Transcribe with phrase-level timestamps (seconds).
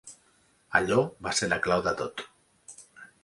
[0.79, 0.97] Allò
[1.27, 2.25] va ser la clau de tot.